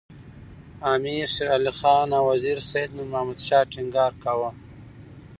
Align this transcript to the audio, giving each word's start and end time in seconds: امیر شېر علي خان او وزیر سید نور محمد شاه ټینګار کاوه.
امیر 0.93 1.25
شېر 1.33 1.47
علي 1.57 1.71
خان 1.79 2.07
او 2.17 2.23
وزیر 2.31 2.59
سید 2.69 2.89
نور 2.95 3.07
محمد 3.11 3.39
شاه 3.47 3.67
ټینګار 3.71 4.11
کاوه. 4.23 4.49